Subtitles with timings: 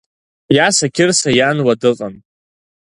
[0.55, 2.15] Иаса Қьырса иан уа дыҟан.